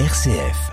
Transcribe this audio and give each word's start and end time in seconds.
RCF. 0.00 0.72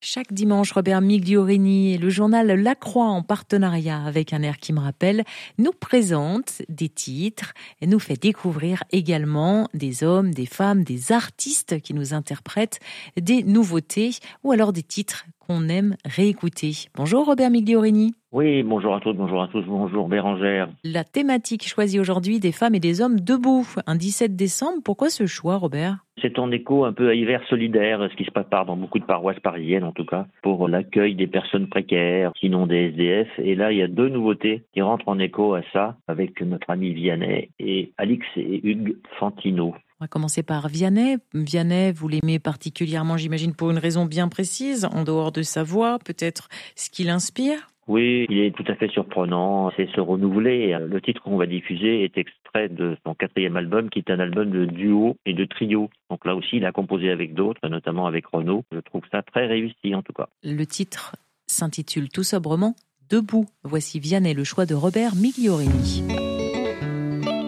Chaque 0.00 0.32
dimanche, 0.32 0.72
Robert 0.72 1.02
Migliorini 1.02 1.92
et 1.92 1.98
le 1.98 2.08
journal 2.08 2.46
La 2.46 2.74
Croix, 2.74 3.08
en 3.08 3.22
partenariat 3.22 4.02
avec 4.02 4.32
un 4.32 4.40
air 4.42 4.56
qui 4.56 4.72
me 4.72 4.80
rappelle, 4.80 5.24
nous 5.58 5.72
présente 5.72 6.62
des 6.70 6.88
titres 6.88 7.52
et 7.82 7.86
nous 7.86 7.98
fait 7.98 8.16
découvrir 8.16 8.84
également 8.90 9.68
des 9.74 10.02
hommes, 10.02 10.32
des 10.32 10.46
femmes, 10.46 10.82
des 10.82 11.12
artistes 11.12 11.78
qui 11.82 11.92
nous 11.92 12.14
interprètent 12.14 12.80
des 13.20 13.42
nouveautés 13.42 14.12
ou 14.42 14.52
alors 14.52 14.72
des 14.72 14.82
titres 14.82 15.26
qu'on 15.40 15.68
aime 15.68 15.94
réécouter. 16.06 16.74
Bonjour 16.94 17.26
Robert 17.26 17.50
Migliorini. 17.50 18.14
Oui, 18.30 18.62
bonjour 18.62 18.94
à 18.94 19.00
tous, 19.00 19.14
bonjour 19.14 19.42
à 19.42 19.48
tous, 19.48 19.62
bonjour 19.62 20.06
Bérangère. 20.06 20.68
La 20.84 21.02
thématique 21.02 21.66
choisie 21.66 21.98
aujourd'hui 21.98 22.40
des 22.40 22.52
femmes 22.52 22.74
et 22.74 22.80
des 22.80 23.00
hommes 23.00 23.18
debout, 23.20 23.66
un 23.86 23.96
17 23.96 24.36
décembre. 24.36 24.82
Pourquoi 24.84 25.08
ce 25.08 25.24
choix, 25.24 25.56
Robert? 25.56 26.04
C'est 26.20 26.38
en 26.38 26.50
écho 26.50 26.84
un 26.84 26.92
peu 26.92 27.08
à 27.08 27.14
Hiver 27.14 27.40
solidaire, 27.48 28.06
ce 28.10 28.16
qui 28.16 28.24
se 28.24 28.30
prépare 28.30 28.66
dans 28.66 28.76
beaucoup 28.76 28.98
de 28.98 29.06
paroisses 29.06 29.40
parisiennes 29.40 29.84
en 29.84 29.92
tout 29.92 30.04
cas, 30.04 30.26
pour 30.42 30.68
l'accueil 30.68 31.14
des 31.14 31.26
personnes 31.26 31.68
précaires, 31.68 32.32
sinon 32.38 32.66
des 32.66 32.90
SDF. 32.90 33.28
Et 33.38 33.54
là, 33.54 33.72
il 33.72 33.78
y 33.78 33.82
a 33.82 33.88
deux 33.88 34.10
nouveautés 34.10 34.62
qui 34.74 34.82
rentrent 34.82 35.08
en 35.08 35.18
écho 35.18 35.54
à 35.54 35.62
ça, 35.72 35.96
avec 36.06 36.42
notre 36.42 36.68
ami 36.68 36.92
Vianney 36.92 37.48
et 37.58 37.92
Alix 37.96 38.26
et 38.36 38.60
Hugues 38.62 38.98
Fantino. 39.18 39.74
On 40.00 40.04
va 40.04 40.08
commencer 40.08 40.42
par 40.42 40.68
Vianney. 40.68 41.16
Vianney, 41.32 41.92
vous 41.92 42.08
l'aimez 42.08 42.38
particulièrement, 42.38 43.16
j'imagine, 43.16 43.54
pour 43.54 43.70
une 43.70 43.78
raison 43.78 44.04
bien 44.04 44.28
précise, 44.28 44.86
en 44.92 45.04
dehors 45.04 45.32
de 45.32 45.40
sa 45.40 45.62
voix, 45.62 45.98
peut-être 45.98 46.48
ce 46.76 46.90
qui 46.90 47.04
l'inspire? 47.04 47.68
Oui, 47.88 48.26
il 48.28 48.38
est 48.40 48.54
tout 48.54 48.64
à 48.68 48.74
fait 48.74 48.88
surprenant, 48.88 49.72
c'est 49.74 49.88
se 49.90 50.00
renouveler. 50.00 50.76
Le 50.78 51.00
titre 51.00 51.22
qu'on 51.22 51.38
va 51.38 51.46
diffuser 51.46 52.04
est 52.04 52.18
extrait 52.18 52.68
de 52.68 52.98
son 53.04 53.14
quatrième 53.14 53.56
album, 53.56 53.88
qui 53.88 53.98
est 54.00 54.10
un 54.10 54.20
album 54.20 54.50
de 54.50 54.66
duo 54.66 55.16
et 55.24 55.32
de 55.32 55.46
trio. 55.46 55.88
Donc 56.10 56.26
là 56.26 56.36
aussi, 56.36 56.58
il 56.58 56.66
a 56.66 56.72
composé 56.72 57.10
avec 57.10 57.32
d'autres, 57.32 57.66
notamment 57.66 58.06
avec 58.06 58.26
Renaud. 58.26 58.62
Je 58.72 58.80
trouve 58.80 59.02
ça 59.10 59.22
très 59.22 59.46
réussi 59.46 59.94
en 59.94 60.02
tout 60.02 60.12
cas. 60.12 60.28
Le 60.44 60.64
titre 60.66 61.16
s'intitule 61.46 62.10
tout 62.10 62.24
sobrement 62.24 62.74
Debout. 63.08 63.46
Voici 63.64 64.00
Vianney, 64.00 64.34
le 64.34 64.44
choix 64.44 64.66
de 64.66 64.74
Robert 64.74 65.14
Migliorini. 65.14 66.04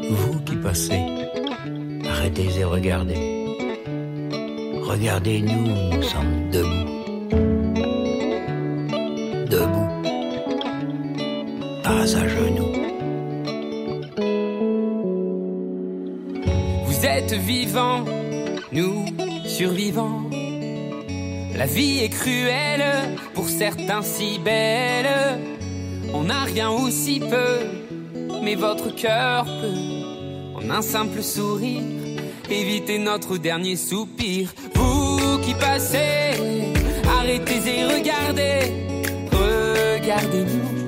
Vous 0.08 0.42
qui 0.44 0.56
passez, 0.56 1.02
arrêtez 2.08 2.58
et 2.58 2.64
regardez. 2.64 3.44
Regardez-nous, 4.80 5.96
nous 5.96 6.02
sommes 6.02 6.48
debout. 6.50 6.64
Debout 6.64 6.99
à 12.14 12.26
genoux. 12.26 12.72
Vous 16.86 17.06
êtes 17.06 17.32
vivants, 17.32 18.04
nous 18.72 19.04
survivants. 19.44 20.22
La 21.56 21.66
vie 21.66 21.98
est 22.00 22.08
cruelle, 22.08 23.18
pour 23.34 23.48
certains 23.48 24.02
si 24.02 24.38
belle. 24.38 25.08
On 26.12 26.24
n'a 26.24 26.44
rien 26.44 26.70
ou 26.70 26.90
si 26.90 27.20
peu, 27.20 27.52
mais 28.42 28.54
votre 28.54 28.94
cœur 28.94 29.44
peut, 29.44 30.64
en 30.64 30.70
un 30.70 30.82
simple 30.82 31.22
sourire, 31.22 31.82
éviter 32.50 32.98
notre 32.98 33.36
dernier 33.36 33.76
soupir. 33.76 34.52
Vous 34.74 35.38
qui 35.44 35.54
passez, 35.54 36.32
arrêtez 37.18 37.60
et 37.66 37.84
regardez, 37.84 38.60
regardez-nous 39.30 40.70
nous 40.74 40.79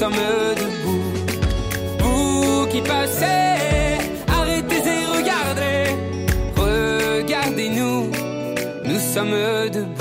sommes 0.00 0.14
debout. 0.56 1.02
Vous 1.98 2.66
qui 2.68 2.80
passez, 2.80 3.98
arrêtez 4.28 4.82
et 4.96 5.04
regardez, 5.16 5.82
regardez-nous, 6.56 8.10
nous 8.86 8.98
sommes 8.98 9.68
debout. 9.70 9.99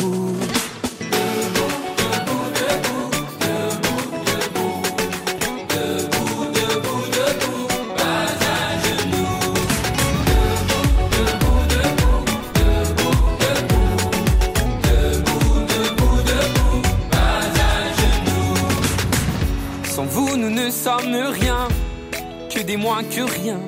Des 22.69 22.77
moins 22.77 23.03
que 23.03 23.21
rien. 23.21 23.59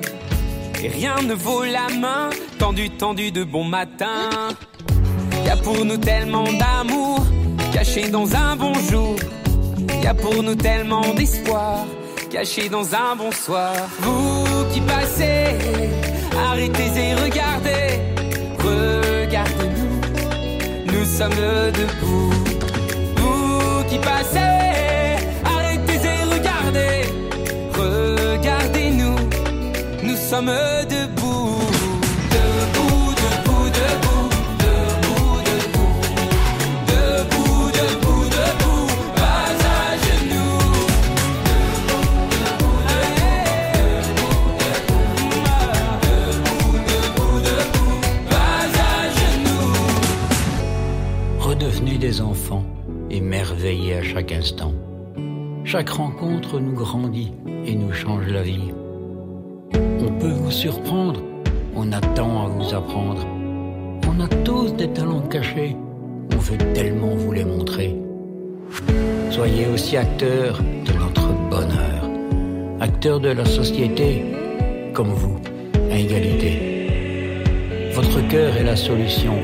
Et 0.80 0.86
rien 0.86 1.16
ne 1.22 1.34
vaut 1.34 1.64
la 1.64 1.88
main, 2.04 2.30
tendu, 2.60 2.88
tendu 2.88 3.32
de 3.32 3.42
bon 3.42 3.64
matin. 3.64 4.30
Y 5.44 5.48
a 5.48 5.56
pour 5.56 5.84
nous 5.84 5.96
tellement 5.96 6.48
d'amour, 6.60 7.26
caché 7.72 8.08
dans 8.10 8.28
un 8.36 8.54
bonjour. 8.54 9.16
Y 10.04 10.06
a 10.06 10.14
pour 10.14 10.40
nous 10.44 10.54
tellement 10.54 11.06
d'espoir, 11.14 11.84
caché 12.30 12.68
dans 12.68 12.94
un 12.94 13.16
bonsoir. 13.16 13.72
Vous 14.02 14.44
qui 14.72 14.80
passez, 14.82 15.46
arrêtez 16.48 16.90
et 17.04 17.14
regardez, 17.24 17.88
regardez-nous, 18.70 19.94
nous 20.92 21.04
sommes 21.18 21.42
debout. 21.80 22.34
Vous 23.16 23.82
qui 23.88 23.98
passez, 23.98 24.41
sommes 30.44 30.86
debout. 30.88 31.60
Debout, 32.30 33.14
debout, 33.22 33.66
debout, 33.78 34.28
debout, 34.58 35.38
debout. 35.48 35.94
Debout, 36.86 37.64
debout, 37.78 38.24
debout. 38.36 38.86
Debout. 43.92 44.42
Redevenez 51.40 51.98
des 51.98 52.20
enfants, 52.20 52.64
émerveillés 53.10 53.94
à 53.96 54.02
chaque 54.02 54.32
instant. 54.32 54.72
Chaque 55.64 55.90
rencontre 55.90 56.58
nous 56.58 56.74
grandit 56.74 57.32
et 57.64 57.74
nous 57.74 57.92
change 57.92 58.26
la 58.26 58.42
vie. 58.42 58.72
Surprendre, 60.52 61.20
on 61.74 61.90
a 61.92 62.00
tant 62.00 62.44
à 62.44 62.48
vous 62.48 62.74
apprendre. 62.74 63.26
On 64.06 64.20
a 64.20 64.28
tous 64.44 64.74
des 64.74 64.86
talents 64.88 65.22
cachés, 65.22 65.74
on 66.32 66.36
veut 66.36 66.58
tellement 66.74 67.16
vous 67.16 67.32
les 67.32 67.44
montrer. 67.44 67.96
Soyez 69.30 69.66
aussi 69.66 69.96
acteurs 69.96 70.58
de 70.58 70.92
notre 70.92 71.32
bonheur, 71.50 72.08
acteurs 72.80 73.18
de 73.18 73.30
la 73.30 73.46
société, 73.46 74.24
comme 74.92 75.08
vous, 75.08 75.40
à 75.90 75.98
égalité. 75.98 77.32
Votre 77.94 78.20
cœur 78.28 78.54
est 78.56 78.64
la 78.64 78.76
solution, 78.76 79.34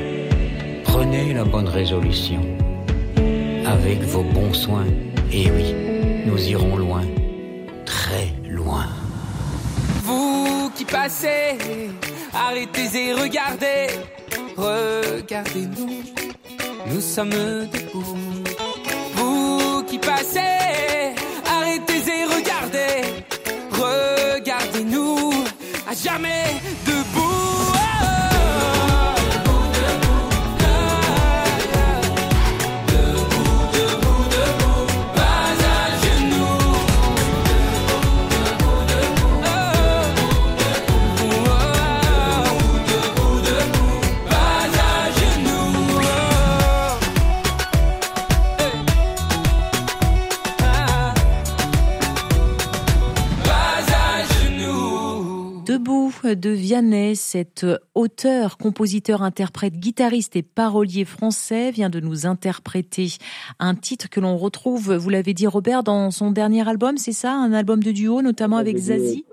prenez 0.83 1.33
la 1.33 1.43
bonne 1.43 1.67
résolution. 1.67 2.41
Avec 3.65 3.99
vos 4.03 4.23
bons 4.23 4.53
soins, 4.53 4.87
et 5.33 5.49
oui, 5.51 5.73
nous 6.27 6.49
irons 6.49 6.77
loin, 6.77 7.01
Arrêtez 12.33 12.89
et 12.95 13.13
regardez, 13.13 13.87
regardez-nous, 14.57 16.03
nous 16.87 17.01
sommes 17.01 17.29
debout. 17.29 18.17
Vous 19.15 19.83
qui 19.83 19.99
passez, 19.99 20.58
de 56.35 56.49
Vianney, 56.49 57.15
cet 57.15 57.65
auteur, 57.95 58.57
compositeur, 58.57 59.21
interprète, 59.21 59.73
guitariste 59.73 60.35
et 60.35 60.43
parolier 60.43 61.05
français 61.05 61.71
vient 61.71 61.89
de 61.89 61.99
nous 61.99 62.25
interpréter 62.25 63.07
un 63.59 63.75
titre 63.75 64.09
que 64.09 64.19
l'on 64.19 64.37
retrouve, 64.37 64.95
vous 64.95 65.09
l'avez 65.09 65.33
dit 65.33 65.47
Robert, 65.47 65.83
dans 65.83 66.11
son 66.11 66.31
dernier 66.31 66.67
album, 66.67 66.97
c'est 66.97 67.11
ça 67.11 67.33
Un 67.33 67.53
album 67.53 67.81
de 67.81 67.91
duo, 67.91 68.21
notamment 68.21 68.57
avec 68.57 68.77
Zazie 68.77 69.25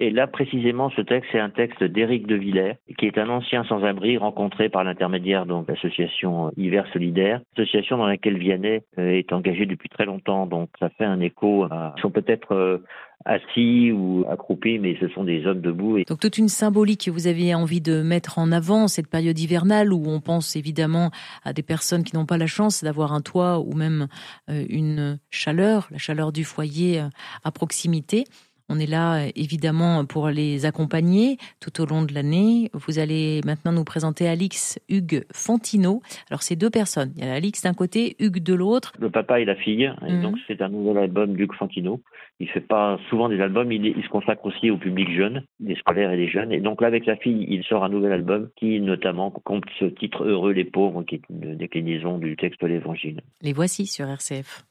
Et 0.00 0.10
là, 0.10 0.26
précisément, 0.26 0.90
ce 0.90 1.00
texte, 1.00 1.30
c'est 1.32 1.40
un 1.40 1.50
texte 1.50 1.82
d'Éric 1.82 2.26
de 2.26 2.36
Villers, 2.36 2.74
qui 2.98 3.06
est 3.06 3.18
un 3.18 3.28
ancien 3.28 3.64
sans-abri 3.64 4.18
rencontré 4.18 4.68
par 4.68 4.84
l'intermédiaire 4.84 5.46
de 5.46 5.54
l'association 5.68 6.50
Hiver 6.56 6.86
Solidaire, 6.92 7.40
association 7.56 7.98
dans 7.98 8.06
laquelle 8.06 8.38
Vianney 8.38 8.82
euh, 8.98 9.10
est 9.10 9.32
engagé 9.32 9.66
depuis 9.66 9.88
très 9.88 10.04
longtemps. 10.04 10.46
Donc 10.46 10.70
ça 10.78 10.88
fait 10.90 11.04
un 11.04 11.20
écho 11.20 11.64
à... 11.64 11.94
Sont 12.00 12.10
peut-être 12.10 12.52
euh, 12.52 12.78
assis 13.24 13.90
ou 13.92 14.24
accroupis, 14.28 14.78
mais 14.78 14.96
ce 15.00 15.08
sont 15.08 15.24
des 15.24 15.46
hommes 15.46 15.60
debout. 15.60 16.04
Donc 16.04 16.20
toute 16.20 16.38
une 16.38 16.48
symbolique 16.48 17.06
que 17.06 17.10
vous 17.10 17.26
aviez 17.26 17.54
envie 17.54 17.80
de 17.80 18.02
mettre 18.02 18.38
en 18.38 18.52
avant, 18.52 18.88
cette 18.88 19.08
période 19.08 19.38
hivernale 19.38 19.92
où 19.92 20.04
on 20.06 20.20
pense 20.20 20.56
évidemment 20.56 21.10
à 21.44 21.52
des 21.52 21.62
personnes 21.62 22.04
qui 22.04 22.14
n'ont 22.16 22.26
pas 22.26 22.38
la 22.38 22.46
chance 22.46 22.84
d'avoir 22.84 23.12
un 23.12 23.20
toit 23.20 23.60
ou 23.60 23.72
même 23.72 24.08
euh, 24.50 24.64
une 24.68 25.18
chaleur, 25.30 25.88
la 25.90 25.98
chaleur 25.98 26.32
du 26.32 26.44
foyer 26.44 27.00
euh, 27.00 27.08
à 27.44 27.50
proximité. 27.50 28.24
On 28.68 28.78
est 28.78 28.90
là 28.90 29.26
évidemment 29.36 30.06
pour 30.06 30.28
les 30.28 30.64
accompagner 30.64 31.36
tout 31.60 31.82
au 31.82 31.86
long 31.86 32.02
de 32.02 32.14
l'année. 32.14 32.70
Vous 32.72 32.98
allez 32.98 33.40
maintenant 33.44 33.72
nous 33.72 33.84
présenter 33.84 34.26
Alix 34.26 34.80
Hugues 34.88 35.24
Fontino. 35.32 36.00
Alors 36.30 36.42
c'est 36.42 36.56
deux 36.56 36.70
personnes. 36.70 37.12
Il 37.16 37.24
y 37.24 37.28
a 37.28 37.34
Alix 37.34 37.62
d'un 37.62 37.74
côté, 37.74 38.16
Hugues 38.18 38.42
de 38.42 38.54
l'autre. 38.54 38.92
Le 38.98 39.10
papa 39.10 39.40
et 39.40 39.44
la 39.44 39.54
fille. 39.54 39.92
Et 40.06 40.12
mhm. 40.12 40.22
donc 40.22 40.36
c'est 40.46 40.62
un 40.62 40.70
nouvel 40.70 40.96
album 41.04 41.34
d'Hugues 41.34 41.54
Fontino. 41.54 42.00
Il 42.40 42.48
fait 42.48 42.60
pas 42.60 42.98
souvent 43.10 43.28
des 43.28 43.40
albums. 43.40 43.70
Il, 43.70 43.84
il, 43.84 44.02
se 44.02 44.08
consacre 44.08 44.46
aussi 44.46 44.70
au 44.70 44.78
public 44.78 45.10
jeune, 45.14 45.44
des 45.60 45.76
scolaires 45.76 46.12
et 46.12 46.16
des 46.16 46.28
jeunes. 46.28 46.50
Et 46.50 46.60
donc 46.60 46.80
là 46.80 46.88
avec 46.88 47.04
sa 47.04 47.16
fille, 47.16 47.46
il 47.48 47.64
sort 47.64 47.84
un 47.84 47.90
nouvel 47.90 48.12
album 48.12 48.48
qui 48.56 48.80
notamment 48.80 49.30
compte 49.30 49.64
ce 49.78 49.84
titre 49.84 50.24
Heureux 50.24 50.52
les 50.52 50.64
pauvres, 50.64 51.02
qui 51.02 51.16
est 51.16 51.22
une 51.28 51.56
déclinaison 51.56 52.18
du 52.18 52.36
texte 52.36 52.62
de 52.62 52.68
l'Évangile. 52.68 53.20
Les 53.42 53.52
voici 53.52 53.86
sur 53.86 54.08
RCF. 54.08 54.64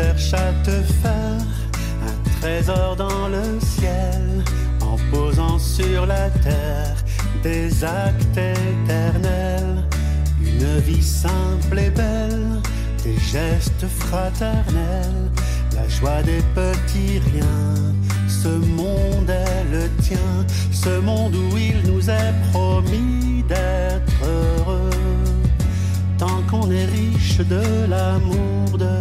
Cherche 0.00 0.32
à 0.32 0.52
te 0.64 0.76
faire 1.02 1.44
un 2.08 2.40
trésor 2.40 2.96
dans 2.96 3.28
le 3.28 3.60
ciel 3.60 4.22
en 4.80 4.96
posant 5.10 5.58
sur 5.58 6.06
la 6.06 6.30
terre 6.46 6.96
des 7.42 7.84
actes 7.84 8.38
éternels, 8.38 9.84
une 10.40 10.78
vie 10.80 11.02
simple 11.02 11.78
et 11.78 11.90
belle, 11.90 12.60
des 13.04 13.18
gestes 13.18 13.86
fraternels, 13.98 15.30
la 15.74 15.86
joie 15.88 16.22
des 16.22 16.42
petits 16.54 17.18
riens. 17.32 17.92
Ce 18.28 18.48
monde 18.48 19.28
est 19.28 19.64
le 19.76 19.84
tien, 20.02 20.30
ce 20.72 21.00
monde 21.00 21.34
où 21.34 21.56
il 21.56 21.78
nous 21.90 22.08
est 22.08 22.34
promis 22.52 23.44
d'être 23.48 24.20
heureux, 24.24 24.90
tant 26.18 26.40
qu'on 26.50 26.70
est 26.70 26.86
riche 26.86 27.38
de 27.38 27.62
l'amour 27.88 28.78
de 28.78 28.99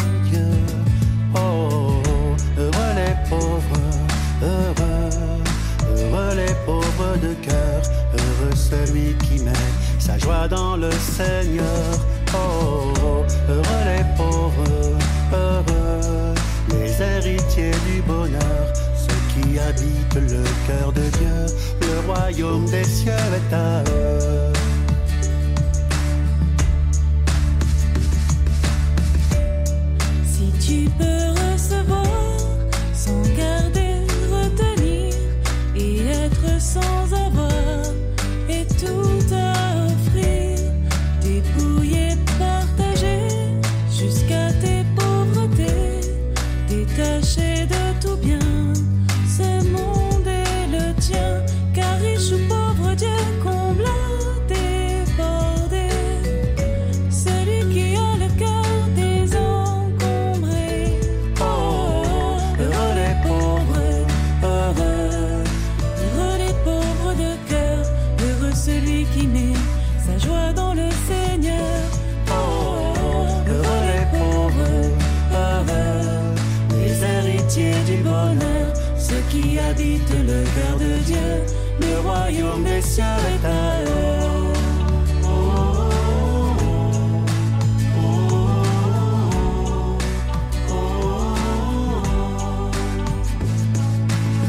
pauvres, 3.30 3.62
heureux, 4.42 5.10
heureux 5.96 6.36
les 6.36 6.54
pauvres 6.66 7.16
de 7.22 7.34
cœur, 7.46 7.82
heureux 8.14 8.56
celui 8.56 9.16
qui 9.26 9.44
met 9.44 9.68
sa 10.00 10.18
joie 10.18 10.48
dans 10.48 10.76
le 10.76 10.92
Seigneur. 10.92 11.90
Oh, 12.34 12.92
heureux 13.48 13.84
les 13.86 14.04
pauvres, 14.18 14.98
heureux 15.32 16.34
les 16.72 17.02
héritiers 17.02 17.78
du 17.88 18.02
bonheur, 18.02 18.74
ceux 18.96 19.22
qui 19.34 19.60
habitent 19.60 20.16
le 20.16 20.44
cœur 20.68 20.92
de 20.92 21.06
Dieu, 21.18 21.46
le 21.82 22.12
royaume 22.12 22.66
des 22.66 22.84
cieux 22.84 23.12
est 23.12 23.54
à 23.54 23.84
eux. 23.92 24.69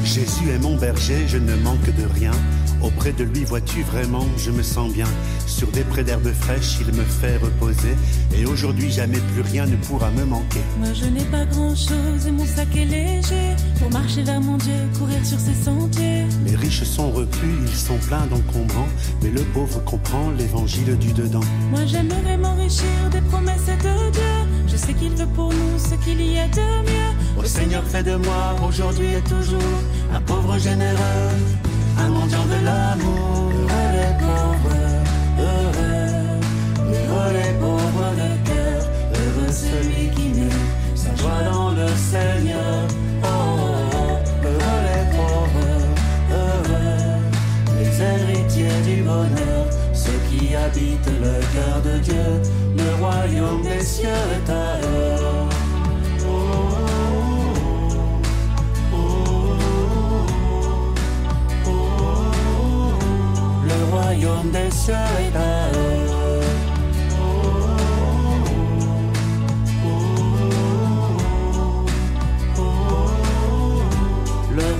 Jésus 0.04 0.50
est 0.50 0.58
mon 0.58 0.76
berger, 0.76 1.28
je 1.28 1.38
ne 1.38 1.54
manque 1.54 1.84
de 1.84 2.04
rien. 2.14 2.32
Auprès 3.00 3.12
de 3.12 3.24
lui, 3.24 3.44
vois-tu 3.44 3.82
vraiment, 3.82 4.26
je 4.36 4.50
me 4.50 4.62
sens 4.62 4.92
bien. 4.92 5.06
Sur 5.46 5.68
des 5.68 5.84
prés 5.84 6.04
d'herbe 6.04 6.30
fraîche, 6.34 6.80
il 6.82 6.94
me 6.94 7.02
fait 7.02 7.38
reposer. 7.38 7.96
Et 8.36 8.44
aujourd'hui, 8.44 8.90
jamais 8.90 9.16
plus 9.32 9.40
rien 9.40 9.64
ne 9.64 9.76
pourra 9.76 10.10
me 10.10 10.22
manquer. 10.26 10.60
Moi, 10.78 10.92
je 10.92 11.06
n'ai 11.06 11.24
pas 11.24 11.46
grand-chose 11.46 12.26
et 12.28 12.30
mon 12.30 12.44
sac 12.44 12.68
est 12.76 12.84
léger. 12.84 13.56
Pour 13.78 13.90
marcher 13.90 14.22
vers 14.22 14.42
mon 14.42 14.58
Dieu, 14.58 14.74
courir 14.98 15.16
sur 15.24 15.38
ses 15.40 15.54
sentiers. 15.54 16.26
Les 16.44 16.54
riches 16.54 16.82
sont 16.82 17.10
repus, 17.10 17.56
ils 17.62 17.74
sont 17.74 17.96
pleins 18.06 18.26
d'encombrants. 18.26 18.88
Mais 19.22 19.30
le 19.30 19.44
pauvre 19.44 19.82
comprend 19.84 20.30
l'évangile 20.32 20.98
du 20.98 21.14
dedans. 21.14 21.40
Moi, 21.70 21.86
j'aimerais 21.86 22.36
m'enrichir 22.36 22.84
des 23.10 23.22
promesses 23.22 23.64
de 23.64 24.10
Dieu. 24.12 24.22
Je 24.66 24.76
sais 24.76 24.92
qu'il 24.92 25.12
veut 25.12 25.26
pour 25.34 25.54
nous 25.54 25.78
ce 25.78 25.94
qu'il 26.04 26.20
y 26.20 26.38
a 26.38 26.48
de 26.48 26.82
mieux. 26.82 27.38
Au 27.38 27.44
Seigneur, 27.46 27.82
fais 27.82 28.02
de 28.02 28.16
moi, 28.16 28.56
aujourd'hui 28.68 29.14
et 29.14 29.22
toujours, 29.22 29.80
un 30.12 30.20
pauvre 30.20 30.58
généreux 30.58 31.69
un 32.00 32.08
mendiant 32.08 32.46
de 32.54 32.64
l'amour. 32.64 33.52
Heureux 33.52 33.90
les 33.98 34.14
pauvres, 34.22 34.80
heureux, 35.38 36.08
heureux 36.96 37.32
les 37.38 37.52
pauvres 37.62 38.10
de 38.20 38.30
cœur, 38.48 38.80
heureux 39.18 39.52
celui 39.64 40.04
qui 40.14 40.26
met 40.38 40.58
sa 40.94 41.12
joie 41.20 41.42
dans 41.50 41.70
le 41.80 41.88
Seigneur. 42.10 42.80
Oh, 43.22 43.26
heureux 44.44 44.80
les 44.88 45.06
pauvres, 45.16 45.72
heureux, 46.40 47.20
les 47.78 47.92
héritiers 48.12 48.80
du 48.88 49.02
bonheur, 49.02 49.64
ceux 49.92 50.20
qui 50.28 50.54
habitent 50.54 51.14
le 51.26 51.34
cœur 51.54 51.76
de 51.88 51.94
Dieu, 51.98 52.28
le 52.76 52.88
royaume 53.02 53.62
des 53.62 53.82
cieux 53.82 54.22
est 54.36 54.50
à 54.50 54.59
Le 64.42 64.48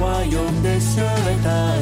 royaume 0.01 0.63
des 0.63 0.81
cieux 0.81 1.03
est 1.03 1.47
à 1.47 1.75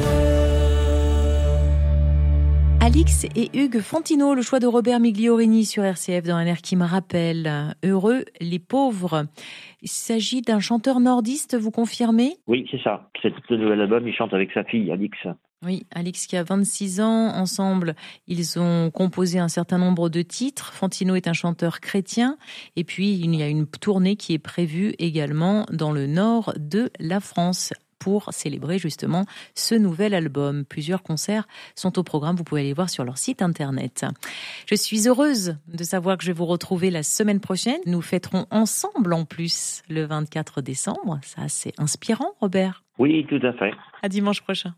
Alix 2.85 3.27
et 3.37 3.49
Hugues 3.57 3.81
Fontino, 3.81 4.35
le 4.35 4.43
choix 4.43 4.59
de 4.59 4.67
Robert 4.67 4.99
Migliorini 4.99 5.65
sur 5.65 5.85
RCF 5.85 6.25
dans 6.25 6.35
un 6.35 6.47
air 6.47 6.63
qui 6.63 6.75
me 6.75 6.85
rappelle 6.85 7.77
Heureux 7.85 8.25
les 8.41 8.59
pauvres. 8.59 9.27
Il 9.83 9.89
s'agit 9.89 10.43
d'un 10.43 10.59
chanteur 10.59 10.99
nordiste, 10.99 11.57
vous 11.57 11.71
confirmez? 11.71 12.39
Oui, 12.49 12.67
c'est 12.73 12.83
ça. 12.83 13.09
C'est 13.23 13.33
le 13.51 13.59
nouvel 13.59 13.83
album, 13.83 14.09
il 14.09 14.15
chante 14.15 14.35
avec 14.35 14.51
sa 14.53 14.65
fille, 14.65 14.91
Alix. 14.91 15.17
Oui, 15.65 15.87
Alix 15.93 16.27
qui 16.27 16.37
a 16.37 16.45
26 16.45 17.01
ans, 17.01 17.35
ensemble, 17.35 17.97
ils 18.29 18.61
ont 18.61 18.93
composé 18.93 19.41
un 19.41 19.49
certain 19.49 19.79
nombre 19.79 20.09
de 20.09 20.23
titres. 20.23 20.73
Fantino 20.73 21.17
est 21.17 21.27
un 21.27 21.33
chanteur 21.33 21.81
chrétien 21.81 22.39
et 22.77 22.85
puis 22.85 23.15
il 23.15 23.35
y 23.35 23.43
a 23.43 23.49
une 23.49 23.67
tournée 23.67 24.15
qui 24.15 24.35
est 24.35 24.39
prévue 24.39 24.95
également 25.01 25.67
dans 25.73 25.91
le 25.91 26.07
nord 26.07 26.53
de 26.57 26.91
la 27.01 27.19
France 27.19 27.73
pour 27.99 28.33
célébrer 28.33 28.79
justement 28.79 29.25
ce 29.57 29.75
nouvel 29.75 30.15
album. 30.15 30.65
Plusieurs 30.65 31.03
concerts 31.03 31.49
sont 31.75 31.99
au 31.99 32.05
programme, 32.05 32.37
vous 32.37 32.45
pouvez 32.45 32.61
aller 32.61 32.73
voir 32.73 32.89
sur 32.89 33.05
leur 33.05 33.19
site 33.19 33.43
internet. 33.43 34.07
Je 34.67 34.77
suis 34.77 35.09
heureuse 35.09 35.57
de 35.67 35.83
savoir 35.83 36.17
que 36.19 36.23
je 36.23 36.29
vais 36.29 36.39
vous 36.39 36.47
retrouver 36.47 36.91
la 36.91 37.03
semaine 37.03 37.41
prochaine. 37.41 37.81
Nous 37.87 38.01
fêterons 38.01 38.47
ensemble 38.53 39.13
en 39.13 39.25
plus 39.25 39.83
le 39.89 40.05
24 40.05 40.63
décembre. 40.63 41.19
Ça, 41.23 41.49
c'est 41.49 41.73
inspirant, 41.79 42.35
Robert. 42.41 42.85
Oui, 42.99 43.27
tout 43.29 43.45
à 43.45 43.53
fait. 43.55 43.73
À 44.03 44.09
dimanche 44.09 44.41
prochain. 44.43 44.75